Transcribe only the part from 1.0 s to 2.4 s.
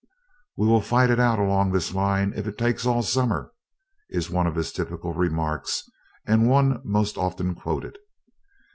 it out along this line